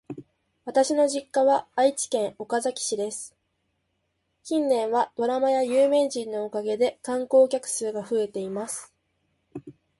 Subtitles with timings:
[0.65, 3.35] 私の実家は愛知県岡崎市です。
[4.43, 8.91] 近年はドラマや有名人のおかげで観光客数が増えています。